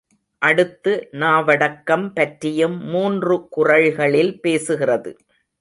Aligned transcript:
அடுத்து 0.41 0.93
நாவடக்கம் 1.11 2.07
பற்றியும் 2.13 2.77
மூன்று 2.85 3.47
குறள்களில் 3.57 4.33
பேசுகிறது. 4.47 5.13